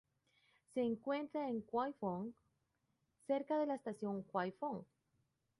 Se 0.73 0.81
encuentra 0.81 1.47
en 1.51 1.61
Kwai 1.61 1.93
Fong, 1.99 2.31
cerca 3.27 3.59
de 3.59 3.67
la 3.67 3.75
estación 3.75 4.23
Kwai 4.23 4.51
Fong. 4.53 4.81